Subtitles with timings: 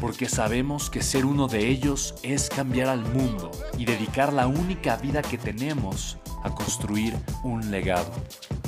[0.00, 4.96] porque sabemos que ser uno de ellos es cambiar al mundo y dedicar la única
[4.96, 8.12] vida que tenemos a construir un legado.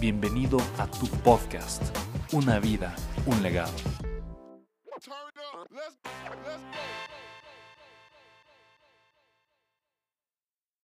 [0.00, 1.82] Bienvenido a tu podcast,
[2.32, 2.94] Una vida,
[3.26, 3.72] un legado.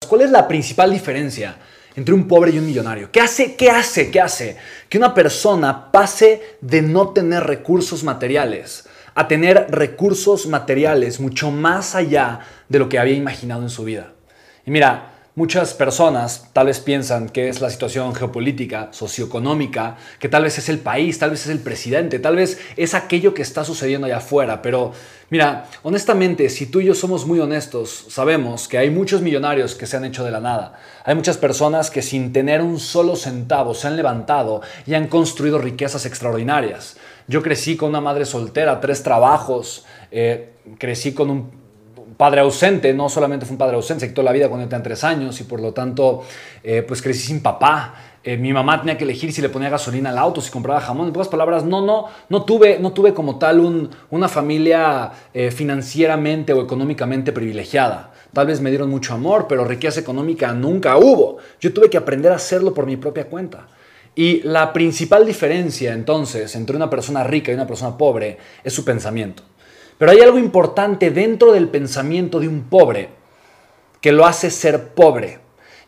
[0.08, 1.58] ¿Cuál es la principal diferencia
[1.96, 3.12] entre un pobre y un millonario?
[3.12, 4.58] ¿Qué hace, qué hace, qué hace
[4.90, 11.96] que una persona pase de no tener recursos materiales a tener recursos materiales mucho más
[11.96, 14.14] allá de lo que había imaginado en su vida.
[14.66, 20.44] Y mira, muchas personas tal vez piensan que es la situación geopolítica, socioeconómica, que tal
[20.44, 23.66] vez es el país, tal vez es el presidente, tal vez es aquello que está
[23.66, 24.94] sucediendo allá afuera, pero
[25.30, 29.88] mira, honestamente, si tú y yo somos muy honestos, sabemos que hay muchos millonarios que
[29.88, 30.80] se han hecho de la nada.
[31.04, 35.58] Hay muchas personas que sin tener un solo centavo se han levantado y han construido
[35.58, 36.98] riquezas extraordinarias.
[37.28, 41.64] Yo crecí con una madre soltera, tres trabajos, eh, crecí con un
[42.18, 45.04] padre ausente, no solamente fue un padre ausente, se quitó la vida cuando tenía tres
[45.04, 46.24] años y por lo tanto
[46.64, 47.96] eh, pues crecí sin papá.
[48.26, 51.08] Eh, mi mamá tenía que elegir si le ponía gasolina al auto, si compraba jamón.
[51.08, 55.12] En pocas palabras, no, no, no tuve, no tuve como tal una familia
[55.52, 58.12] financieramente o económicamente privilegiada.
[58.32, 61.38] Tal vez me dieron mucho amor, pero riqueza económica nunca hubo.
[61.60, 63.68] Yo tuve que aprender a hacerlo por mi propia cuenta.
[64.16, 68.86] Y la principal diferencia entonces entre una persona rica y una persona pobre es su
[68.86, 69.44] pensamiento.
[69.98, 73.10] Pero hay algo importante dentro del pensamiento de un pobre
[74.02, 75.40] que lo hace ser pobre.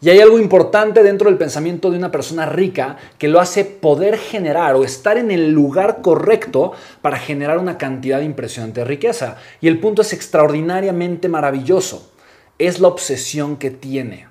[0.01, 4.17] Y hay algo importante dentro del pensamiento de una persona rica que lo hace poder
[4.17, 9.37] generar o estar en el lugar correcto para generar una cantidad impresionante de riqueza.
[9.61, 12.11] Y el punto es extraordinariamente maravilloso.
[12.57, 14.27] Es la obsesión que tiene.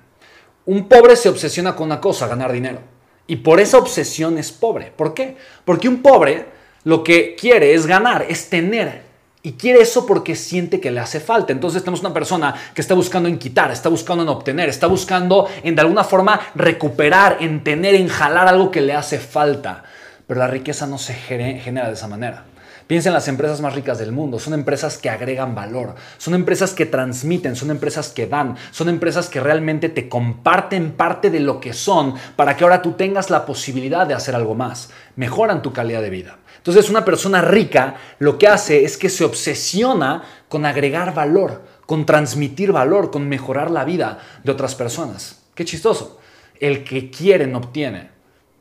[0.65, 2.94] Un pobre se obsesiona con una cosa, ganar dinero.
[3.27, 4.91] Y por esa obsesión es pobre.
[4.95, 5.37] ¿Por qué?
[5.63, 6.45] Porque un pobre
[6.83, 9.03] lo que quiere es ganar, es tener.
[9.41, 11.51] Y quiere eso porque siente que le hace falta.
[11.51, 15.47] Entonces tenemos una persona que está buscando en quitar, está buscando en obtener, está buscando
[15.63, 19.83] en de alguna forma recuperar, en tener, en jalar algo que le hace falta.
[20.27, 22.45] Pero la riqueza no se genera de esa manera.
[22.87, 24.37] Piensa en las empresas más ricas del mundo.
[24.37, 29.27] Son empresas que agregan valor, son empresas que transmiten, son empresas que dan, son empresas
[29.27, 33.45] que realmente te comparten parte de lo que son para que ahora tú tengas la
[33.47, 34.91] posibilidad de hacer algo más.
[35.15, 36.37] Mejoran tu calidad de vida.
[36.57, 42.05] Entonces una persona rica lo que hace es que se obsesiona con agregar valor, con
[42.05, 45.41] transmitir valor, con mejorar la vida de otras personas.
[45.55, 46.19] Qué chistoso.
[46.59, 48.09] El que quiere no obtiene.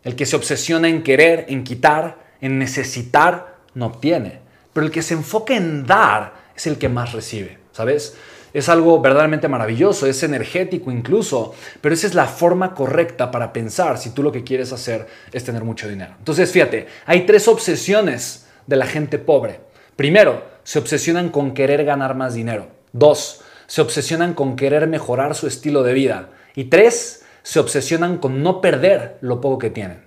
[0.03, 4.41] El que se obsesiona en querer, en quitar, en necesitar, no obtiene.
[4.73, 8.17] Pero el que se enfoca en dar es el que más recibe, ¿sabes?
[8.53, 13.99] Es algo verdaderamente maravilloso, es energético incluso, pero esa es la forma correcta para pensar
[13.99, 16.15] si tú lo que quieres hacer es tener mucho dinero.
[16.19, 19.61] Entonces, fíjate, hay tres obsesiones de la gente pobre.
[19.97, 22.69] Primero, se obsesionan con querer ganar más dinero.
[22.93, 26.31] Dos, se obsesionan con querer mejorar su estilo de vida.
[26.55, 30.05] Y tres, se obsesionan con no perder lo poco que tienen.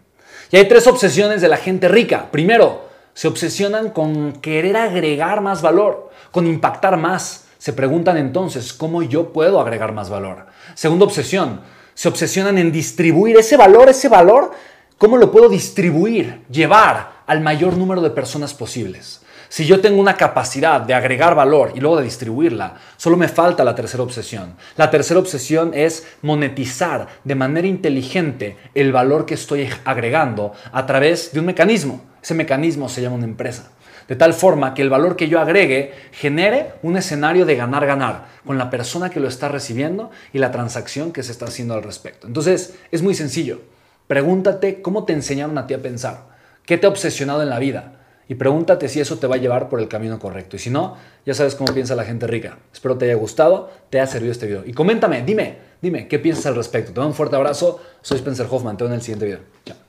[0.51, 2.31] Y hay tres obsesiones de la gente rica.
[2.31, 2.86] Primero,
[3.17, 7.45] se obsesionan con querer agregar más valor, con impactar más.
[7.57, 10.45] Se preguntan entonces, ¿cómo yo puedo agregar más valor?
[10.75, 11.61] Segunda obsesión,
[11.95, 14.51] se obsesionan en distribuir ese valor, ese valor,
[14.99, 19.21] ¿cómo lo puedo distribuir, llevar al mayor número de personas posibles?
[19.49, 23.63] Si yo tengo una capacidad de agregar valor y luego de distribuirla, solo me falta
[23.63, 24.53] la tercera obsesión.
[24.75, 31.31] La tercera obsesión es monetizar de manera inteligente el valor que estoy agregando a través
[31.31, 32.03] de un mecanismo.
[32.27, 33.71] Ese mecanismo se llama una empresa.
[34.09, 38.57] De tal forma que el valor que yo agregue genere un escenario de ganar-ganar con
[38.57, 42.27] la persona que lo está recibiendo y la transacción que se está haciendo al respecto.
[42.27, 43.61] Entonces, es muy sencillo.
[44.07, 46.25] Pregúntate cómo te enseñaron a ti a pensar.
[46.65, 47.93] ¿Qué te ha obsesionado en la vida?
[48.27, 50.57] Y pregúntate si eso te va a llevar por el camino correcto.
[50.57, 52.57] Y si no, ya sabes cómo piensa la gente rica.
[52.73, 54.63] Espero te haya gustado, te haya servido este video.
[54.65, 56.91] Y coméntame, dime, Dime, ¿qué piensas al respecto?
[56.91, 57.79] Te mando un fuerte abrazo.
[58.01, 58.75] Soy Spencer Hoffman.
[58.75, 59.39] Te veo en el siguiente video.
[59.63, 59.86] Chao.